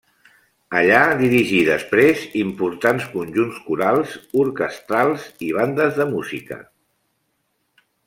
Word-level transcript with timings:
Allà 0.77 1.01
dirigí 1.19 1.59
després 1.67 2.23
importants 2.39 3.07
conjunts 3.13 3.61
corals, 3.69 4.17
orquestrals 4.47 5.29
i 5.51 5.55
bandes 5.61 6.01
de 6.03 6.13
música. 6.19 6.63